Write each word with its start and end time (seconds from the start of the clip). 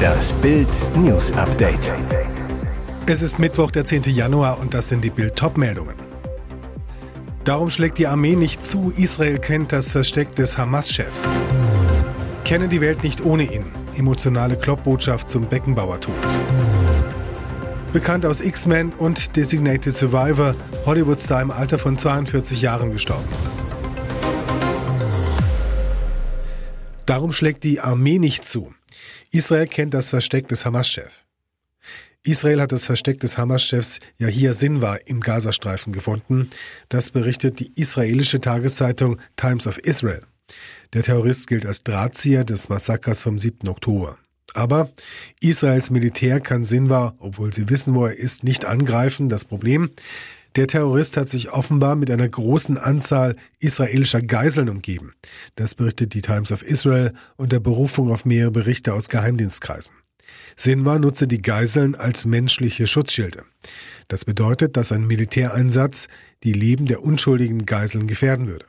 Das 0.00 0.32
Bild 0.34 0.68
News 0.96 1.32
Update. 1.32 1.92
Es 3.06 3.22
ist 3.22 3.38
Mittwoch, 3.38 3.70
der 3.70 3.84
10. 3.84 4.04
Januar 4.04 4.58
und 4.60 4.72
das 4.74 4.88
sind 4.88 5.02
die 5.02 5.10
Bild 5.10 5.40
meldungen 5.56 5.94
Darum 7.44 7.70
schlägt 7.70 7.98
die 7.98 8.06
Armee 8.06 8.36
nicht 8.36 8.66
zu. 8.66 8.92
Israel 8.96 9.38
kennt 9.38 9.72
das 9.72 9.92
Versteck 9.92 10.34
des 10.36 10.58
Hamas-Chefs. 10.58 11.38
Kenne 12.44 12.68
die 12.68 12.80
Welt 12.80 13.02
nicht 13.02 13.24
ohne 13.24 13.44
ihn. 13.44 13.64
Emotionale 13.96 14.56
Kloppbotschaft 14.56 15.28
zum 15.28 15.46
Beckenbauer-Tod. 15.46 16.14
Bekannt 17.92 18.24
aus 18.26 18.40
X-Men 18.40 18.92
und 18.98 19.36
Designated 19.36 19.92
Survivor, 19.92 20.54
Hollywood-Star 20.86 21.42
im 21.42 21.50
Alter 21.50 21.78
von 21.78 21.96
42 21.96 22.62
Jahren 22.62 22.92
gestorben. 22.92 23.28
Darum 27.10 27.32
schlägt 27.32 27.64
die 27.64 27.80
Armee 27.80 28.20
nicht 28.20 28.46
zu. 28.46 28.72
Israel 29.32 29.66
kennt 29.66 29.94
das 29.94 30.10
Versteck 30.10 30.46
des 30.46 30.64
Hamas-Chefs. 30.64 31.26
Israel 32.22 32.60
hat 32.60 32.70
das 32.70 32.86
Versteck 32.86 33.18
des 33.18 33.36
Hamas-Chefs 33.36 33.98
Yahya 34.18 34.52
Sinwar 34.52 35.08
im 35.08 35.18
Gazastreifen 35.18 35.92
gefunden. 35.92 36.50
Das 36.88 37.10
berichtet 37.10 37.58
die 37.58 37.72
israelische 37.74 38.40
Tageszeitung 38.40 39.18
Times 39.34 39.66
of 39.66 39.78
Israel. 39.78 40.20
Der 40.92 41.02
Terrorist 41.02 41.48
gilt 41.48 41.66
als 41.66 41.82
Drahtzieher 41.82 42.44
des 42.44 42.68
Massakers 42.68 43.24
vom 43.24 43.40
7. 43.40 43.68
Oktober. 43.68 44.16
Aber 44.54 44.88
Israels 45.40 45.90
Militär 45.90 46.38
kann 46.38 46.62
Sinwar, 46.62 47.16
obwohl 47.18 47.52
sie 47.52 47.68
wissen, 47.68 47.96
wo 47.96 48.06
er 48.06 48.14
ist, 48.14 48.44
nicht 48.44 48.66
angreifen. 48.66 49.28
Das 49.28 49.44
Problem, 49.44 49.90
der 50.56 50.66
Terrorist 50.66 51.16
hat 51.16 51.28
sich 51.28 51.52
offenbar 51.52 51.96
mit 51.96 52.10
einer 52.10 52.28
großen 52.28 52.76
Anzahl 52.76 53.36
israelischer 53.60 54.20
Geiseln 54.20 54.68
umgeben. 54.68 55.12
Das 55.56 55.74
berichtet 55.74 56.14
die 56.14 56.22
Times 56.22 56.50
of 56.50 56.62
Israel 56.62 57.12
unter 57.36 57.60
Berufung 57.60 58.10
auf 58.10 58.24
mehrere 58.24 58.50
Berichte 58.50 58.92
aus 58.92 59.08
Geheimdienstkreisen. 59.08 59.94
Sinwar 60.56 60.98
nutze 60.98 61.26
die 61.26 61.42
Geiseln 61.42 61.94
als 61.94 62.26
menschliche 62.26 62.86
Schutzschilde. 62.86 63.44
Das 64.08 64.24
bedeutet, 64.24 64.76
dass 64.76 64.92
ein 64.92 65.06
Militäreinsatz 65.06 66.08
die 66.42 66.52
Leben 66.52 66.86
der 66.86 67.02
unschuldigen 67.02 67.66
Geiseln 67.66 68.06
gefährden 68.06 68.48
würde. 68.48 68.66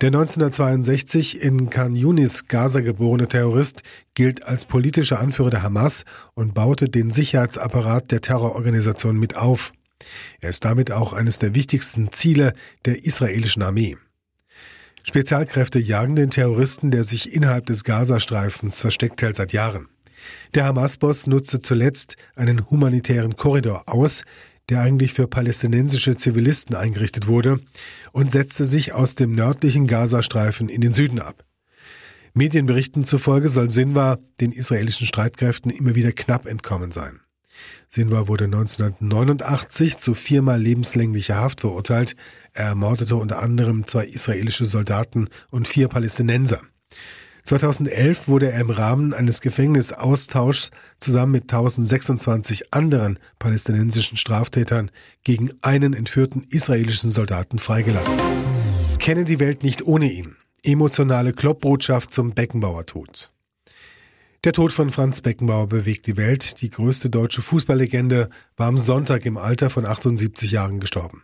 Der 0.00 0.08
1962 0.08 1.40
in 1.40 1.70
Khan 1.70 1.94
Yunis 1.94 2.48
Gaza 2.48 2.80
geborene 2.80 3.28
Terrorist 3.28 3.84
gilt 4.14 4.44
als 4.44 4.64
politischer 4.64 5.20
Anführer 5.20 5.50
der 5.50 5.62
Hamas 5.62 6.04
und 6.34 6.54
baute 6.54 6.88
den 6.88 7.12
Sicherheitsapparat 7.12 8.10
der 8.10 8.20
Terrororganisation 8.20 9.16
mit 9.16 9.36
auf. 9.36 9.72
Er 10.40 10.50
ist 10.50 10.64
damit 10.64 10.90
auch 10.92 11.12
eines 11.12 11.38
der 11.38 11.54
wichtigsten 11.54 12.12
Ziele 12.12 12.54
der 12.84 13.04
israelischen 13.04 13.62
Armee. 13.62 13.96
Spezialkräfte 15.04 15.78
jagen 15.78 16.14
den 16.14 16.30
Terroristen, 16.30 16.90
der 16.90 17.04
sich 17.04 17.34
innerhalb 17.34 17.66
des 17.66 17.84
Gazastreifens 17.84 18.80
versteckt 18.80 19.20
hält 19.22 19.36
seit 19.36 19.52
Jahren. 19.52 19.88
Der 20.54 20.64
Hamas-Boss 20.66 21.26
nutzte 21.26 21.60
zuletzt 21.60 22.16
einen 22.36 22.70
humanitären 22.70 23.36
Korridor 23.36 23.84
aus, 23.86 24.22
der 24.68 24.80
eigentlich 24.80 25.12
für 25.12 25.26
palästinensische 25.26 26.16
Zivilisten 26.16 26.76
eingerichtet 26.76 27.26
wurde, 27.26 27.58
und 28.12 28.30
setzte 28.30 28.64
sich 28.64 28.92
aus 28.92 29.16
dem 29.16 29.34
nördlichen 29.34 29.88
Gazastreifen 29.88 30.68
in 30.68 30.80
den 30.80 30.92
Süden 30.92 31.20
ab. 31.20 31.44
Medienberichten 32.34 33.04
zufolge 33.04 33.48
soll 33.48 33.70
Sinwar 33.70 34.18
den 34.40 34.52
israelischen 34.52 35.06
Streitkräften 35.06 35.70
immer 35.70 35.94
wieder 35.94 36.12
knapp 36.12 36.46
entkommen 36.46 36.92
sein. 36.92 37.20
Sinwar 37.94 38.26
wurde 38.26 38.44
1989 38.44 39.98
zu 39.98 40.14
viermal 40.14 40.58
lebenslänglicher 40.58 41.36
Haft 41.36 41.60
verurteilt. 41.60 42.16
Er 42.54 42.68
ermordete 42.68 43.16
unter 43.16 43.42
anderem 43.42 43.86
zwei 43.86 44.06
israelische 44.06 44.64
Soldaten 44.64 45.28
und 45.50 45.68
vier 45.68 45.88
Palästinenser. 45.88 46.60
2011 47.42 48.28
wurde 48.28 48.50
er 48.50 48.62
im 48.62 48.70
Rahmen 48.70 49.12
eines 49.12 49.42
Gefängnisaustauschs 49.42 50.70
zusammen 51.00 51.32
mit 51.32 51.42
1026 51.42 52.72
anderen 52.72 53.18
palästinensischen 53.38 54.16
Straftätern 54.16 54.90
gegen 55.22 55.50
einen 55.60 55.92
entführten 55.92 56.46
israelischen 56.48 57.10
Soldaten 57.10 57.58
freigelassen. 57.58 58.22
Kenne 59.00 59.24
die 59.24 59.38
Welt 59.38 59.64
nicht 59.64 59.86
ohne 59.86 60.10
ihn. 60.10 60.36
Emotionale 60.62 61.34
Kloppbotschaft 61.34 62.14
zum 62.14 62.32
Beckenbauer-Tod. 62.32 63.32
Der 64.44 64.52
Tod 64.52 64.72
von 64.72 64.90
Franz 64.90 65.20
Beckenbauer 65.20 65.68
bewegt 65.68 66.08
die 66.08 66.16
Welt. 66.16 66.62
Die 66.62 66.70
größte 66.70 67.08
deutsche 67.08 67.42
Fußballlegende 67.42 68.28
war 68.56 68.66
am 68.66 68.76
Sonntag 68.76 69.24
im 69.24 69.36
Alter 69.36 69.70
von 69.70 69.86
78 69.86 70.50
Jahren 70.50 70.80
gestorben. 70.80 71.22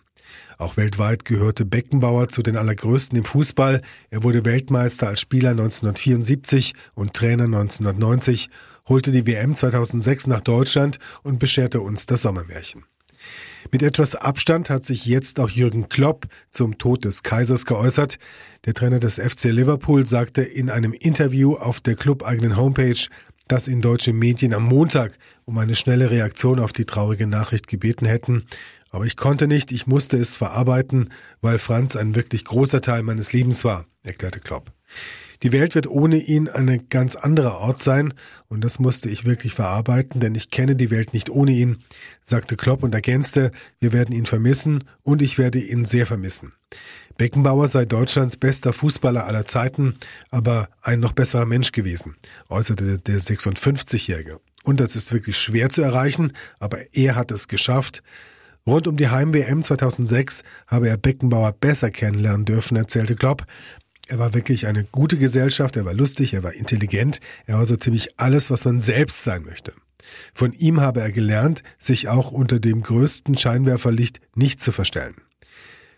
Auch 0.56 0.76
weltweit 0.76 1.24
gehörte 1.24 1.64
Beckenbauer 1.64 2.28
zu 2.28 2.42
den 2.42 2.56
allergrößten 2.56 3.18
im 3.18 3.24
Fußball. 3.24 3.82
Er 4.10 4.22
wurde 4.22 4.44
Weltmeister 4.44 5.08
als 5.08 5.20
Spieler 5.20 5.50
1974 5.50 6.74
und 6.94 7.12
Trainer 7.12 7.46
1990, 7.46 8.50
holte 8.88 9.10
die 9.10 9.26
WM 9.26 9.56
2006 9.56 10.28
nach 10.28 10.40
Deutschland 10.40 11.00
und 11.24 11.40
bescherte 11.40 11.80
uns 11.80 12.06
das 12.06 12.22
Sommermärchen. 12.22 12.84
Mit 13.70 13.82
etwas 13.82 14.14
Abstand 14.14 14.70
hat 14.70 14.86
sich 14.86 15.04
jetzt 15.04 15.38
auch 15.40 15.50
Jürgen 15.50 15.90
Klopp 15.90 16.26
zum 16.50 16.78
Tod 16.78 17.04
des 17.04 17.22
Kaisers 17.22 17.66
geäußert. 17.66 18.18
Der 18.64 18.72
Trainer 18.72 18.98
des 18.98 19.16
FC 19.16 19.44
Liverpool 19.44 20.06
sagte 20.06 20.42
in 20.42 20.70
einem 20.70 20.94
Interview 20.94 21.54
auf 21.54 21.80
der 21.80 21.94
clubeigenen 21.94 22.56
Homepage, 22.56 23.08
dass 23.46 23.68
ihn 23.68 23.82
deutsche 23.82 24.14
Medien 24.14 24.54
am 24.54 24.64
Montag 24.64 25.18
um 25.44 25.58
eine 25.58 25.74
schnelle 25.74 26.10
Reaktion 26.10 26.60
auf 26.60 26.72
die 26.72 26.86
traurige 26.86 27.26
Nachricht 27.26 27.68
gebeten 27.68 28.06
hätten. 28.06 28.46
Aber 28.90 29.04
ich 29.04 29.16
konnte 29.16 29.46
nicht, 29.46 29.70
ich 29.70 29.86
musste 29.86 30.16
es 30.16 30.36
verarbeiten, 30.36 31.10
weil 31.42 31.58
Franz 31.58 31.94
ein 31.94 32.14
wirklich 32.14 32.46
großer 32.46 32.80
Teil 32.80 33.02
meines 33.02 33.34
Lebens 33.34 33.64
war, 33.64 33.84
erklärte 34.02 34.40
Klopp. 34.40 34.72
Die 35.42 35.52
Welt 35.52 35.74
wird 35.74 35.86
ohne 35.86 36.16
ihn 36.16 36.48
eine 36.48 36.78
ganz 36.78 37.14
andere 37.14 37.58
Ort 37.58 37.80
sein 37.80 38.12
und 38.48 38.62
das 38.64 38.78
musste 38.78 39.08
ich 39.08 39.24
wirklich 39.24 39.54
verarbeiten, 39.54 40.20
denn 40.20 40.34
ich 40.34 40.50
kenne 40.50 40.74
die 40.74 40.90
Welt 40.90 41.12
nicht 41.12 41.30
ohne 41.30 41.52
ihn, 41.52 41.78
sagte 42.22 42.56
Klopp 42.56 42.82
und 42.82 42.94
ergänzte, 42.94 43.52
wir 43.78 43.92
werden 43.92 44.14
ihn 44.14 44.26
vermissen 44.26 44.84
und 45.02 45.22
ich 45.22 45.38
werde 45.38 45.60
ihn 45.60 45.84
sehr 45.84 46.06
vermissen. 46.06 46.52
Beckenbauer 47.18 47.68
sei 47.68 47.84
Deutschlands 47.84 48.36
bester 48.36 48.72
Fußballer 48.72 49.26
aller 49.26 49.44
Zeiten, 49.44 49.96
aber 50.30 50.68
ein 50.82 51.00
noch 51.00 51.12
besserer 51.12 51.46
Mensch 51.46 51.72
gewesen, 51.72 52.16
äußerte 52.48 52.98
der 52.98 53.20
56-Jährige. 53.20 54.40
Und 54.64 54.80
das 54.80 54.96
ist 54.96 55.12
wirklich 55.12 55.36
schwer 55.36 55.70
zu 55.70 55.82
erreichen, 55.82 56.32
aber 56.58 56.78
er 56.92 57.16
hat 57.16 57.30
es 57.30 57.48
geschafft. 57.48 58.02
Rund 58.66 58.86
um 58.86 58.96
die 58.96 59.08
Heim-WM 59.08 59.62
2006 59.62 60.42
habe 60.66 60.88
er 60.88 60.98
Beckenbauer 60.98 61.52
besser 61.52 61.90
kennenlernen 61.90 62.44
dürfen, 62.44 62.76
erzählte 62.76 63.16
Klopp. 63.16 63.46
Er 64.10 64.18
war 64.18 64.32
wirklich 64.32 64.66
eine 64.66 64.84
gute 64.84 65.18
Gesellschaft, 65.18 65.76
er 65.76 65.84
war 65.84 65.92
lustig, 65.92 66.32
er 66.32 66.42
war 66.42 66.54
intelligent, 66.54 67.20
er 67.44 67.58
war 67.58 67.66
so 67.66 67.76
ziemlich 67.76 68.18
alles, 68.18 68.50
was 68.50 68.64
man 68.64 68.80
selbst 68.80 69.22
sein 69.22 69.44
möchte. 69.44 69.74
Von 70.32 70.54
ihm 70.54 70.80
habe 70.80 71.00
er 71.02 71.12
gelernt, 71.12 71.62
sich 71.78 72.08
auch 72.08 72.32
unter 72.32 72.58
dem 72.58 72.82
größten 72.82 73.36
Scheinwerferlicht 73.36 74.20
nicht 74.34 74.62
zu 74.62 74.72
verstellen. 74.72 75.16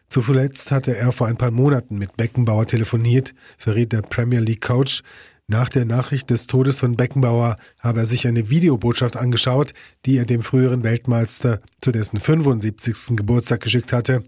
Zuletzt 0.09 0.73
hatte 0.73 0.97
er 0.97 1.13
vor 1.13 1.29
ein 1.29 1.37
paar 1.37 1.53
Monaten 1.53 1.99
mit 1.99 2.17
Beckenbauer 2.17 2.67
telefoniert, 2.67 3.33
verriet 3.57 3.93
der 3.93 4.03
Premier 4.03 4.41
League 4.41 4.61
Coach. 4.61 5.05
Nach 5.51 5.69
der 5.69 5.85
Nachricht 5.85 6.31
des 6.31 6.47
Todes 6.47 6.79
von 6.79 6.97
Beckenbauer 6.97 7.57
habe 7.81 8.01
er 8.01 8.07
sich 8.07 8.27
eine 8.29 8.51
Videobotschaft 8.51 9.17
angeschaut, 9.17 9.75
die 10.07 10.17
er 10.17 10.25
dem 10.25 10.43
früheren 10.43 10.85
Weltmeister 10.85 11.61
zu 11.81 11.91
dessen 11.91 12.21
75. 12.21 13.17
Geburtstag 13.17 13.61
geschickt 13.61 13.93
hatte. 13.93 14.23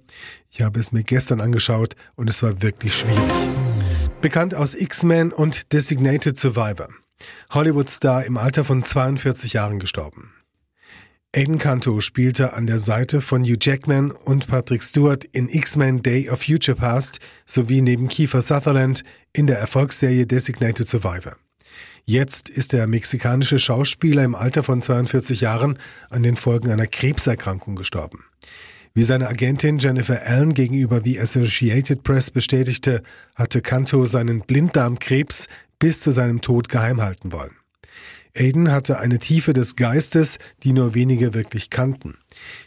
Ich 0.50 0.62
habe 0.62 0.81
es 0.81 0.91
mir 0.91 1.05
gestern 1.05 1.41
angeschaut 1.41 1.94
und 2.16 2.28
es 2.28 2.43
war 2.43 2.61
wirklich 2.61 2.94
schwierig 2.94 3.32
bekannt 4.22 4.55
aus 4.55 4.75
X-Men 4.75 5.32
und 5.32 5.72
Designated 5.72 6.38
Survivor. 6.38 6.88
Hollywood-Star 7.50 8.25
im 8.25 8.37
Alter 8.37 8.65
von 8.65 8.84
42 8.84 9.53
Jahren 9.53 9.81
gestorben. 9.81 10.32
Aiden 11.34 11.56
Canto 11.56 12.03
spielte 12.03 12.53
an 12.53 12.66
der 12.66 12.78
Seite 12.78 13.22
von 13.22 13.43
Hugh 13.43 13.56
Jackman 13.59 14.10
und 14.10 14.48
Patrick 14.48 14.82
Stewart 14.82 15.25
in 15.32 15.48
X-Men 15.48 16.03
Day 16.03 16.28
of 16.28 16.43
Future 16.43 16.76
Past 16.76 17.20
sowie 17.47 17.81
neben 17.81 18.09
Kiefer 18.09 18.43
Sutherland 18.43 19.03
in 19.32 19.47
der 19.47 19.59
Erfolgsserie 19.59 20.26
Designated 20.26 20.87
Survivor. 20.87 21.37
Jetzt 22.04 22.50
ist 22.50 22.75
der 22.75 22.87
mexikanische 22.87 23.58
Schauspieler 23.58 24.25
im 24.25 24.34
Alter 24.34 24.62
von 24.62 24.82
42 24.82 25.40
Jahren 25.40 25.79
an 26.11 26.23
den 26.23 26.37
Folgen 26.37 26.70
einer 26.70 26.87
Krebserkrankung 26.87 27.76
gestorben. 27.76 28.26
Wie 28.93 29.05
seine 29.05 29.26
Agentin 29.26 29.79
Jennifer 29.79 30.20
Allen 30.26 30.52
gegenüber 30.52 31.00
The 31.02 31.19
Associated 31.19 32.02
Press 32.02 32.31
bestätigte, 32.31 33.02
hatte 33.34 33.62
Canto 33.62 34.05
seinen 34.05 34.40
Blinddarmkrebs 34.43 35.49
bis 35.79 36.00
zu 36.00 36.11
seinem 36.11 36.43
Tod 36.43 36.69
geheim 36.69 37.00
halten 37.00 37.32
wollen. 37.32 37.62
Aiden 38.37 38.70
hatte 38.70 38.99
eine 38.99 39.19
Tiefe 39.19 39.52
des 39.52 39.76
Geistes, 39.76 40.38
die 40.62 40.73
nur 40.73 40.94
wenige 40.94 41.34
wirklich 41.34 41.70
kannten. 41.70 42.17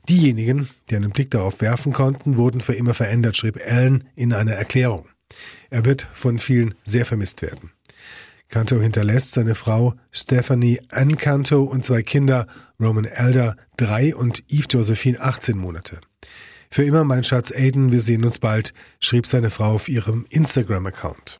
Diejenigen, 0.08 0.70
die 0.90 0.96
einen 0.96 1.12
Blick 1.12 1.32
darauf 1.32 1.62
werfen 1.62 1.92
konnten, 1.92 2.38
wurden 2.38 2.62
für 2.62 2.74
immer 2.74 2.94
verändert, 2.94 3.36
schrieb 3.36 3.60
Allen 3.68 4.04
in 4.16 4.34
einer 4.34 4.54
Erklärung. 4.54 5.08
Er 5.70 5.86
wird 5.86 6.08
von 6.14 6.38
vielen 6.38 6.76
sehr 6.84 7.06
vermisst 7.06 7.42
werden. 7.42 7.72
Canto 8.50 8.80
hinterlässt 8.80 9.32
seine 9.32 9.56
Frau 9.56 9.96
Stephanie 10.12 10.80
Ann 10.90 11.18
Canto 11.18 11.64
und 11.64 11.84
zwei 11.84 12.04
Kinder, 12.04 12.48
Roman 12.80 13.06
Elder 13.06 13.58
drei 13.76 14.16
und 14.16 14.44
Eve 14.48 14.68
Josephine 14.70 15.20
18 15.20 15.58
Monate. 15.58 16.00
Für 16.70 16.84
immer 16.84 17.04
mein 17.04 17.24
Schatz 17.24 17.52
Aiden, 17.52 17.92
wir 17.92 18.02
sehen 18.02 18.24
uns 18.24 18.40
bald, 18.40 18.74
schrieb 19.00 19.26
seine 19.26 19.50
Frau 19.50 19.74
auf 19.74 19.90
ihrem 19.90 20.26
Instagram-Account. 20.30 21.40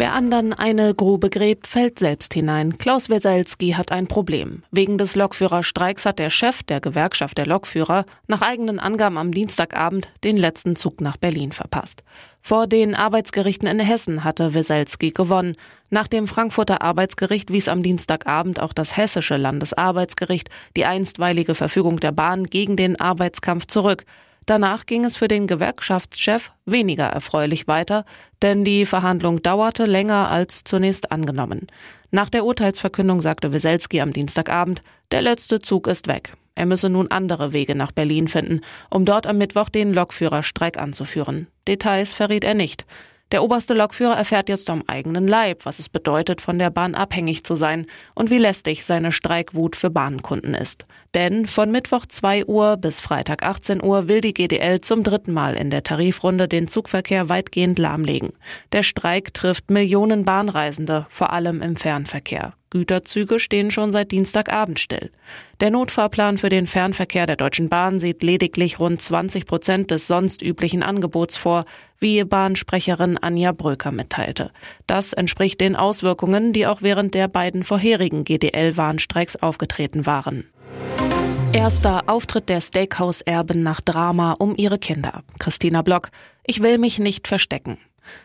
Wer 0.00 0.14
anderen 0.14 0.54
eine 0.54 0.94
Grube 0.94 1.28
gräbt, 1.28 1.66
fällt 1.66 1.98
selbst 1.98 2.32
hinein. 2.32 2.78
Klaus 2.78 3.10
Weselski 3.10 3.72
hat 3.72 3.92
ein 3.92 4.06
Problem. 4.06 4.62
Wegen 4.70 4.96
des 4.96 5.14
Lokführerstreiks 5.14 6.06
hat 6.06 6.18
der 6.18 6.30
Chef 6.30 6.62
der 6.62 6.80
Gewerkschaft 6.80 7.36
der 7.36 7.44
Lokführer 7.44 8.06
nach 8.26 8.40
eigenen 8.40 8.78
Angaben 8.78 9.18
am 9.18 9.30
Dienstagabend 9.30 10.08
den 10.24 10.38
letzten 10.38 10.74
Zug 10.74 11.02
nach 11.02 11.18
Berlin 11.18 11.52
verpasst. 11.52 12.02
Vor 12.40 12.66
den 12.66 12.94
Arbeitsgerichten 12.94 13.68
in 13.68 13.78
Hessen 13.78 14.24
hatte 14.24 14.54
Weselski 14.54 15.10
gewonnen. 15.10 15.54
Nach 15.90 16.08
dem 16.08 16.26
Frankfurter 16.26 16.80
Arbeitsgericht 16.80 17.52
wies 17.52 17.68
am 17.68 17.82
Dienstagabend 17.82 18.58
auch 18.58 18.72
das 18.72 18.96
hessische 18.96 19.36
Landesarbeitsgericht 19.36 20.48
die 20.78 20.86
einstweilige 20.86 21.54
Verfügung 21.54 22.00
der 22.00 22.12
Bahn 22.12 22.44
gegen 22.44 22.74
den 22.76 22.98
Arbeitskampf 22.98 23.66
zurück. 23.66 24.06
Danach 24.46 24.86
ging 24.86 25.04
es 25.04 25.16
für 25.16 25.28
den 25.28 25.46
Gewerkschaftschef 25.46 26.52
weniger 26.64 27.06
erfreulich 27.06 27.68
weiter, 27.68 28.04
denn 28.42 28.64
die 28.64 28.86
Verhandlung 28.86 29.42
dauerte 29.42 29.84
länger 29.84 30.30
als 30.30 30.64
zunächst 30.64 31.12
angenommen. 31.12 31.66
Nach 32.10 32.28
der 32.28 32.44
Urteilsverkündung 32.44 33.20
sagte 33.20 33.52
Weselski 33.52 34.00
am 34.00 34.12
Dienstagabend, 34.12 34.82
der 35.12 35.22
letzte 35.22 35.60
Zug 35.60 35.86
ist 35.86 36.08
weg. 36.08 36.32
Er 36.54 36.66
müsse 36.66 36.90
nun 36.90 37.10
andere 37.10 37.52
Wege 37.52 37.74
nach 37.74 37.92
Berlin 37.92 38.28
finden, 38.28 38.60
um 38.90 39.04
dort 39.04 39.26
am 39.26 39.38
Mittwoch 39.38 39.68
den 39.68 39.92
Lokführerstreik 39.92 40.78
anzuführen. 40.78 41.46
Details 41.68 42.12
verriet 42.12 42.44
er 42.44 42.54
nicht. 42.54 42.84
Der 43.32 43.44
oberste 43.44 43.74
Lokführer 43.74 44.16
erfährt 44.16 44.48
jetzt 44.48 44.68
am 44.70 44.82
eigenen 44.88 45.28
Leib, 45.28 45.64
was 45.64 45.78
es 45.78 45.88
bedeutet, 45.88 46.40
von 46.40 46.58
der 46.58 46.70
Bahn 46.70 46.96
abhängig 46.96 47.44
zu 47.44 47.54
sein 47.54 47.86
und 48.14 48.30
wie 48.30 48.38
lästig 48.38 48.84
seine 48.84 49.12
Streikwut 49.12 49.76
für 49.76 49.90
Bahnkunden 49.90 50.54
ist. 50.54 50.86
Denn 51.14 51.46
von 51.46 51.70
Mittwoch 51.70 52.06
2 52.06 52.46
Uhr 52.46 52.76
bis 52.76 53.00
Freitag 53.00 53.44
18 53.44 53.82
Uhr 53.82 54.08
will 54.08 54.20
die 54.20 54.34
GDL 54.34 54.80
zum 54.80 55.04
dritten 55.04 55.32
Mal 55.32 55.54
in 55.54 55.70
der 55.70 55.84
Tarifrunde 55.84 56.48
den 56.48 56.66
Zugverkehr 56.66 57.28
weitgehend 57.28 57.78
lahmlegen. 57.78 58.32
Der 58.72 58.82
Streik 58.82 59.32
trifft 59.32 59.70
Millionen 59.70 60.24
Bahnreisende, 60.24 61.06
vor 61.08 61.32
allem 61.32 61.62
im 61.62 61.76
Fernverkehr. 61.76 62.54
Güterzüge 62.70 63.40
stehen 63.40 63.70
schon 63.70 63.92
seit 63.92 64.12
Dienstagabend 64.12 64.78
still. 64.78 65.10
Der 65.60 65.70
Notfahrplan 65.70 66.38
für 66.38 66.48
den 66.48 66.66
Fernverkehr 66.66 67.26
der 67.26 67.36
Deutschen 67.36 67.68
Bahn 67.68 67.98
sieht 67.98 68.22
lediglich 68.22 68.78
rund 68.78 69.02
20 69.02 69.44
Prozent 69.44 69.90
des 69.90 70.06
sonst 70.06 70.40
üblichen 70.40 70.82
Angebots 70.82 71.36
vor, 71.36 71.64
wie 71.98 72.22
Bahnsprecherin 72.24 73.18
Anja 73.18 73.52
Bröker 73.52 73.90
mitteilte. 73.90 74.52
Das 74.86 75.12
entspricht 75.12 75.60
den 75.60 75.76
Auswirkungen, 75.76 76.52
die 76.52 76.66
auch 76.66 76.80
während 76.80 77.14
der 77.14 77.28
beiden 77.28 77.64
vorherigen 77.64 78.24
GDL-Warnstreiks 78.24 79.36
aufgetreten 79.36 80.06
waren. 80.06 80.44
Erster 81.52 82.04
Auftritt 82.06 82.48
der 82.48 82.60
Steakhouse-Erben 82.60 83.64
nach 83.64 83.80
Drama 83.80 84.34
um 84.38 84.54
ihre 84.56 84.78
Kinder. 84.78 85.24
Christina 85.40 85.82
Block. 85.82 86.10
Ich 86.46 86.62
will 86.62 86.78
mich 86.78 87.00
nicht 87.00 87.26
verstecken. 87.26 87.76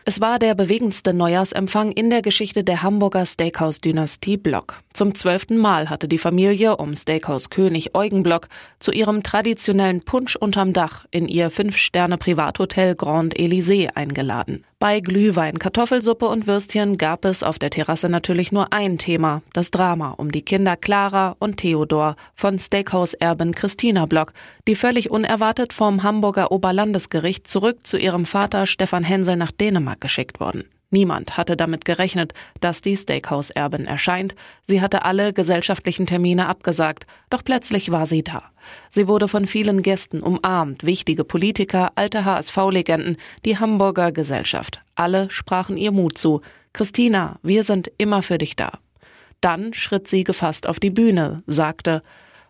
Es 0.04 0.20
war 0.20 0.38
der 0.38 0.54
bewegendste 0.54 1.12
Neujahrsempfang 1.12 1.92
in 1.92 2.10
der 2.10 2.22
Geschichte 2.22 2.64
der 2.64 2.82
Hamburger 2.82 3.24
Steakhouse-Dynastie 3.24 4.36
Block. 4.36 4.78
Zum 4.96 5.14
zwölften 5.14 5.58
Mal 5.58 5.90
hatte 5.90 6.08
die 6.08 6.16
Familie 6.16 6.78
um 6.78 6.96
Steakhouse-König 6.96 7.94
Eugen 7.94 8.22
Block 8.22 8.48
zu 8.78 8.92
ihrem 8.92 9.22
traditionellen 9.22 10.00
Punsch 10.00 10.36
unterm 10.36 10.72
Dach 10.72 11.04
in 11.10 11.28
ihr 11.28 11.50
Fünf-Sterne-Privathotel 11.50 12.94
Grand 12.94 13.36
Elysée 13.38 13.90
eingeladen. 13.94 14.64
Bei 14.78 15.00
Glühwein, 15.00 15.58
Kartoffelsuppe 15.58 16.26
und 16.26 16.46
Würstchen 16.46 16.96
gab 16.96 17.26
es 17.26 17.42
auf 17.42 17.58
der 17.58 17.68
Terrasse 17.68 18.08
natürlich 18.08 18.52
nur 18.52 18.72
ein 18.72 18.96
Thema, 18.96 19.42
das 19.52 19.70
Drama 19.70 20.12
um 20.12 20.32
die 20.32 20.40
Kinder 20.40 20.78
Clara 20.78 21.36
und 21.40 21.58
Theodor 21.58 22.16
von 22.34 22.58
Steakhouse-Erbin 22.58 23.54
Christina 23.54 24.06
Block, 24.06 24.32
die 24.66 24.76
völlig 24.76 25.10
unerwartet 25.10 25.74
vom 25.74 26.04
Hamburger 26.04 26.50
Oberlandesgericht 26.52 27.46
zurück 27.46 27.86
zu 27.86 27.98
ihrem 27.98 28.24
Vater 28.24 28.64
Stefan 28.64 29.04
Hensel 29.04 29.36
nach 29.36 29.50
Dänemark 29.50 30.00
geschickt 30.00 30.40
wurden. 30.40 30.64
Niemand 30.90 31.36
hatte 31.36 31.56
damit 31.56 31.84
gerechnet, 31.84 32.32
dass 32.60 32.80
die 32.80 32.96
Steakhouse-Erbin 32.96 33.86
erscheint. 33.86 34.36
Sie 34.66 34.80
hatte 34.80 35.04
alle 35.04 35.32
gesellschaftlichen 35.32 36.06
Termine 36.06 36.48
abgesagt, 36.48 37.06
doch 37.28 37.42
plötzlich 37.42 37.90
war 37.90 38.06
sie 38.06 38.22
da. 38.22 38.50
Sie 38.90 39.08
wurde 39.08 39.26
von 39.26 39.46
vielen 39.46 39.82
Gästen 39.82 40.22
umarmt, 40.22 40.86
wichtige 40.86 41.24
Politiker, 41.24 41.90
alte 41.96 42.24
HSV-Legenden, 42.24 43.16
die 43.44 43.58
Hamburger 43.58 44.12
Gesellschaft. 44.12 44.80
Alle 44.94 45.28
sprachen 45.30 45.76
ihr 45.76 45.90
Mut 45.90 46.18
zu. 46.18 46.40
Christina, 46.72 47.38
wir 47.42 47.64
sind 47.64 47.90
immer 47.98 48.22
für 48.22 48.38
dich 48.38 48.54
da. 48.54 48.72
Dann 49.40 49.74
schritt 49.74 50.08
sie 50.08 50.24
gefasst 50.24 50.66
auf 50.66 50.78
die 50.78 50.90
Bühne, 50.90 51.42
sagte, 51.46 52.02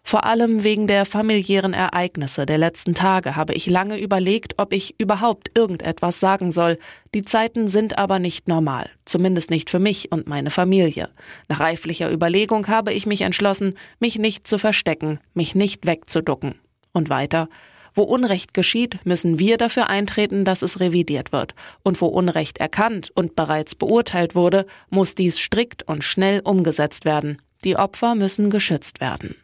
vor 0.08 0.22
allem 0.22 0.62
wegen 0.62 0.86
der 0.86 1.04
familiären 1.04 1.74
Ereignisse 1.74 2.46
der 2.46 2.58
letzten 2.58 2.94
Tage 2.94 3.34
habe 3.34 3.54
ich 3.54 3.66
lange 3.66 3.98
überlegt, 3.98 4.54
ob 4.56 4.72
ich 4.72 4.94
überhaupt 4.98 5.50
irgendetwas 5.58 6.20
sagen 6.20 6.52
soll. 6.52 6.78
Die 7.12 7.22
Zeiten 7.22 7.66
sind 7.66 7.98
aber 7.98 8.20
nicht 8.20 8.46
normal, 8.46 8.88
zumindest 9.04 9.50
nicht 9.50 9.68
für 9.68 9.80
mich 9.80 10.12
und 10.12 10.28
meine 10.28 10.50
Familie. 10.50 11.08
Nach 11.48 11.58
reiflicher 11.58 12.08
Überlegung 12.08 12.68
habe 12.68 12.92
ich 12.92 13.04
mich 13.04 13.22
entschlossen, 13.22 13.74
mich 13.98 14.16
nicht 14.16 14.46
zu 14.46 14.58
verstecken, 14.58 15.18
mich 15.34 15.56
nicht 15.56 15.88
wegzuducken. 15.88 16.54
Und 16.92 17.10
weiter, 17.10 17.48
wo 17.92 18.02
Unrecht 18.02 18.54
geschieht, 18.54 19.04
müssen 19.04 19.40
wir 19.40 19.56
dafür 19.56 19.90
eintreten, 19.90 20.44
dass 20.44 20.62
es 20.62 20.78
revidiert 20.78 21.32
wird. 21.32 21.56
Und 21.82 22.00
wo 22.00 22.06
Unrecht 22.06 22.58
erkannt 22.58 23.10
und 23.12 23.34
bereits 23.34 23.74
beurteilt 23.74 24.36
wurde, 24.36 24.66
muss 24.88 25.16
dies 25.16 25.40
strikt 25.40 25.82
und 25.82 26.04
schnell 26.04 26.42
umgesetzt 26.44 27.04
werden. 27.04 27.42
Die 27.64 27.76
Opfer 27.76 28.14
müssen 28.14 28.50
geschützt 28.50 29.00
werden. 29.00 29.34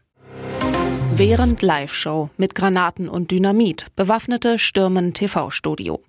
Während 1.15 1.61
Live-Show 1.61 2.31
mit 2.39 2.55
Granaten 2.55 3.07
und 3.07 3.31
Dynamit 3.31 3.87
bewaffnete 3.97 4.59
stürmen 4.59 5.13
TV-Studio. 5.13 6.01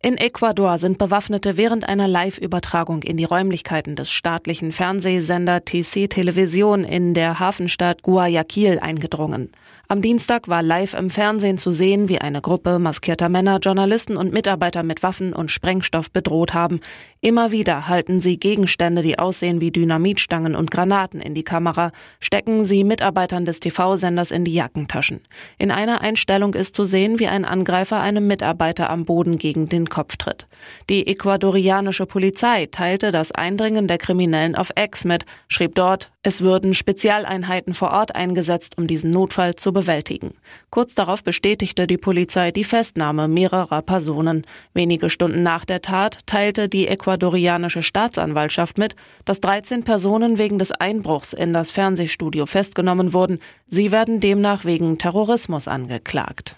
In 0.00 0.16
Ecuador 0.16 0.78
sind 0.78 0.98
Bewaffnete 0.98 1.56
während 1.56 1.88
einer 1.88 2.06
Live-Übertragung 2.06 3.02
in 3.02 3.16
die 3.16 3.24
Räumlichkeiten 3.24 3.96
des 3.96 4.12
staatlichen 4.12 4.70
Fernsehsender 4.70 5.64
TC 5.64 6.08
Television 6.08 6.84
in 6.84 7.12
der 7.12 7.40
Hafenstadt 7.40 8.02
Guayaquil 8.02 8.78
eingedrungen. 8.78 9.50
Am 9.88 10.02
Dienstag 10.02 10.48
war 10.48 10.64
live 10.64 10.94
im 10.94 11.10
Fernsehen 11.10 11.58
zu 11.58 11.70
sehen, 11.70 12.08
wie 12.08 12.20
eine 12.20 12.40
Gruppe 12.40 12.80
maskierter 12.80 13.28
Männer 13.28 13.60
Journalisten 13.60 14.16
und 14.16 14.32
Mitarbeiter 14.32 14.82
mit 14.82 15.04
Waffen 15.04 15.32
und 15.32 15.52
Sprengstoff 15.52 16.10
bedroht 16.10 16.54
haben. 16.54 16.80
Immer 17.20 17.52
wieder 17.52 17.86
halten 17.86 18.18
sie 18.18 18.36
Gegenstände, 18.36 19.02
die 19.02 19.20
aussehen 19.20 19.60
wie 19.60 19.70
Dynamitstangen 19.70 20.56
und 20.56 20.72
Granaten 20.72 21.20
in 21.20 21.34
die 21.34 21.44
Kamera, 21.44 21.92
stecken 22.18 22.64
sie 22.64 22.82
Mitarbeitern 22.82 23.44
des 23.44 23.60
TV-Senders 23.60 24.32
in 24.32 24.44
die 24.44 24.54
Jackentaschen. 24.54 25.20
In 25.56 25.70
einer 25.70 26.00
Einstellung 26.00 26.54
ist 26.54 26.74
zu 26.74 26.84
sehen, 26.84 27.20
wie 27.20 27.28
ein 27.28 27.44
Angreifer 27.44 28.00
einem 28.00 28.26
Mitarbeiter 28.26 28.90
am 28.90 29.04
Boden 29.04 29.38
gegen 29.38 29.68
den 29.68 29.88
Kopf 29.88 30.16
tritt. 30.16 30.48
Die 30.90 31.06
ecuadorianische 31.06 32.06
Polizei 32.06 32.66
teilte 32.66 33.12
das 33.12 33.30
Eindringen 33.30 33.86
der 33.86 33.98
Kriminellen 33.98 34.56
auf 34.56 34.70
Ex 34.74 35.04
mit, 35.04 35.26
schrieb 35.46 35.76
dort, 35.76 36.10
es 36.24 36.42
würden 36.42 36.74
Spezialeinheiten 36.74 37.72
vor 37.72 37.92
Ort 37.92 38.16
eingesetzt, 38.16 38.78
um 38.78 38.88
diesen 38.88 39.12
Notfall 39.12 39.54
zu 39.54 39.75
bewältigen. 39.76 40.32
Kurz 40.70 40.94
darauf 40.94 41.22
bestätigte 41.22 41.86
die 41.86 41.98
Polizei 41.98 42.50
die 42.50 42.64
Festnahme 42.64 43.28
mehrerer 43.28 43.82
Personen. 43.82 44.46
Wenige 44.72 45.10
Stunden 45.10 45.42
nach 45.42 45.66
der 45.66 45.82
Tat 45.82 46.20
teilte 46.26 46.70
die 46.70 46.88
ecuadorianische 46.88 47.82
Staatsanwaltschaft 47.82 48.78
mit, 48.78 48.96
dass 49.26 49.40
13 49.40 49.84
Personen 49.84 50.38
wegen 50.38 50.58
des 50.58 50.72
Einbruchs 50.72 51.34
in 51.34 51.52
das 51.52 51.70
Fernsehstudio 51.70 52.46
festgenommen 52.46 53.12
wurden. 53.12 53.38
Sie 53.66 53.92
werden 53.92 54.20
demnach 54.20 54.64
wegen 54.64 54.96
Terrorismus 54.96 55.68
angeklagt. 55.68 56.56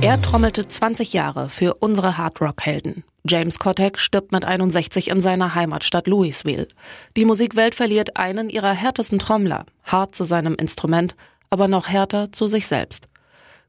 Er 0.00 0.22
trommelte 0.22 0.68
20 0.68 1.14
Jahre 1.14 1.48
für 1.48 1.74
unsere 1.80 2.16
Hardrock-Helden. 2.16 3.02
James 3.26 3.58
Kotek 3.58 3.98
stirbt 3.98 4.32
mit 4.32 4.44
61 4.44 5.08
in 5.08 5.22
seiner 5.22 5.54
Heimatstadt 5.54 6.06
Louisville. 6.06 6.68
Die 7.16 7.24
Musikwelt 7.24 7.74
verliert 7.74 8.18
einen 8.18 8.50
ihrer 8.50 8.72
härtesten 8.72 9.18
Trommler, 9.18 9.64
hart 9.84 10.14
zu 10.14 10.24
seinem 10.24 10.56
Instrument, 10.56 11.16
aber 11.54 11.68
noch 11.68 11.86
härter 11.86 12.32
zu 12.32 12.48
sich 12.48 12.66
selbst. 12.66 13.06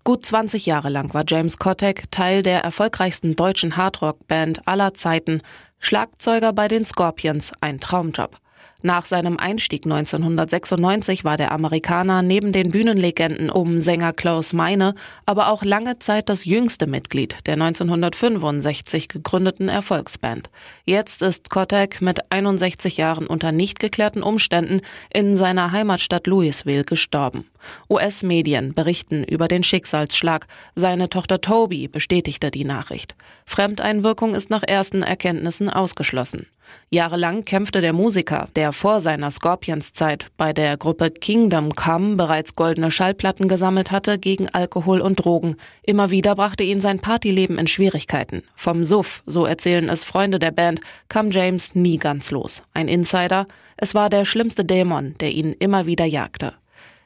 Gut 0.04 0.26
20 0.26 0.66
Jahre 0.66 0.90
lang 0.90 1.14
war 1.14 1.24
James 1.28 1.60
Kotek 1.60 2.10
Teil 2.10 2.42
der 2.42 2.62
erfolgreichsten 2.62 3.36
deutschen 3.36 3.78
Hardrock-Band 3.78 4.68
aller 4.68 4.96
Zeiten, 4.96 5.44
Schlagzeuger 5.78 6.52
bei 6.52 6.68
den 6.68 6.84
Scorpions, 6.84 7.52
ein 7.62 7.80
Traumjob. 7.80 8.38
Nach 8.86 9.08
seinem 9.08 9.38
Einstieg 9.38 9.86
1996 9.86 11.24
war 11.24 11.38
der 11.38 11.52
Amerikaner 11.52 12.22
neben 12.22 12.52
den 12.52 12.70
Bühnenlegenden 12.70 13.50
um 13.50 13.80
Sänger 13.80 14.14
Klaus 14.14 14.54
Meine 14.54 14.94
aber 15.26 15.50
auch 15.50 15.64
lange 15.64 15.98
Zeit 15.98 16.30
das 16.30 16.46
jüngste 16.46 16.86
Mitglied 16.86 17.36
der 17.48 17.56
1965 17.56 19.08
gegründeten 19.08 19.70
Erfolgsband. 19.70 20.52
Jetzt 20.84 21.24
ist 21.24 21.50
Kotek 21.50 22.00
mit 22.00 22.32
61 22.32 22.98
Jahren 22.98 23.26
unter 23.26 23.52
nicht 23.52 23.80
geklärten 23.80 24.22
Umständen 24.22 24.82
in 25.12 25.36
seiner 25.36 25.72
Heimatstadt 25.72 26.28
Louisville 26.28 26.84
gestorben. 26.84 27.50
US-Medien 27.90 28.76
berichten 28.76 29.24
über 29.24 29.48
den 29.48 29.64
Schicksalsschlag. 29.64 30.46
Seine 30.76 31.10
Tochter 31.10 31.42
Toby 31.42 31.88
bestätigte 31.88 32.52
die 32.52 32.66
Nachricht. 32.66 33.16
Fremdeinwirkung 33.48 34.36
ist 34.36 34.52
nach 34.52 34.62
ersten 34.62 35.02
Erkenntnissen 35.02 35.72
ausgeschlossen. 35.72 36.46
Jahrelang 36.90 37.46
kämpfte 37.46 37.82
der 37.82 37.94
Musiker, 37.94 38.48
der 38.56 38.72
vor 38.74 39.00
seiner 39.02 39.32
Scorpions-Zeit 39.32 40.28
bei 40.38 40.54
der 40.54 40.78
Gruppe 40.78 41.12
Kingdom 41.12 41.76
Come 41.76 42.16
bereits 42.16 42.56
goldene 42.56 42.92
Schallplatten 42.92 43.48
gesammelt 43.48 43.92
hatte, 43.92 44.18
gegen 44.20 44.50
Alkohol 44.50 45.02
und 45.02 45.16
Drogen. 45.16 45.58
Immer 45.84 46.12
wieder 46.12 46.36
brachte 46.36 46.64
ihn 46.64 46.82
sein 46.82 47.00
Partyleben 47.00 47.58
in 47.58 47.68
Schwierigkeiten. 47.68 48.44
Vom 48.56 48.84
Suff, 48.84 49.24
so 49.26 49.46
erzählen 49.46 49.90
es 49.90 50.04
Freunde 50.04 50.40
der 50.40 50.52
Band, 50.52 50.82
kam 51.10 51.32
James 51.32 51.76
nie 51.76 51.98
ganz 51.98 52.32
los. 52.32 52.64
Ein 52.74 52.88
Insider, 52.88 53.48
es 53.78 53.94
war 53.94 54.10
der 54.10 54.26
schlimmste 54.26 54.64
Dämon, 54.64 55.16
der 55.20 55.32
ihn 55.32 55.54
immer 55.54 55.86
wieder 55.86 56.06
jagte. 56.06 56.54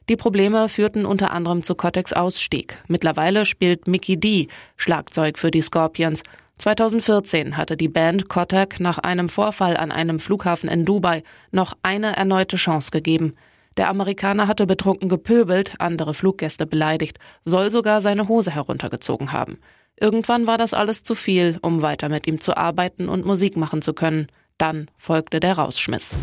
Die 0.10 0.16
Probleme 0.16 0.70
führten 0.70 1.06
unter 1.06 1.32
anderem 1.32 1.62
zu 1.62 1.76
Kotex 1.76 2.14
Ausstieg. 2.14 2.84
Mittlerweile 2.88 3.46
spielt 3.46 3.88
Mickey 3.88 4.20
D 4.20 4.48
Schlagzeug 4.76 5.38
für 5.38 5.52
die 5.52 5.62
Scorpions. 5.62 6.24
2014 6.60 7.56
hatte 7.56 7.78
die 7.78 7.88
Band 7.88 8.28
Kotak 8.28 8.80
nach 8.80 8.98
einem 9.00 9.30
Vorfall 9.30 9.78
an 9.78 9.92
einem 9.92 10.20
Flughafen 10.20 10.70
in 10.70 10.86
Dubai 10.86 11.24
noch 11.52 11.74
eine 11.84 12.16
erneute 12.16 12.58
Chance 12.58 12.92
gegeben. 12.92 13.36
Der 13.78 13.90
Amerikaner 13.90 14.48
hatte 14.48 14.68
betrunken 14.68 15.08
gepöbelt, 15.08 15.76
andere 15.80 16.14
Fluggäste 16.14 16.66
beleidigt, 16.66 17.18
soll 17.46 17.72
sogar 17.72 18.02
seine 18.02 18.28
Hose 18.28 18.52
heruntergezogen 18.52 19.32
haben. 19.32 19.60
Irgendwann 19.98 20.48
war 20.48 20.58
das 20.58 20.74
alles 20.74 21.04
zu 21.04 21.16
viel, 21.16 21.58
um 21.62 21.82
weiter 21.82 22.10
mit 22.10 22.28
ihm 22.28 22.42
zu 22.42 22.58
arbeiten 22.58 23.08
und 23.08 23.26
Musik 23.26 23.56
machen 23.56 23.82
zu 23.82 23.94
können. 23.94 24.28
Dann 24.58 24.90
folgte 24.98 25.40
der 25.40 25.58
Rausschmiss. 25.58 26.18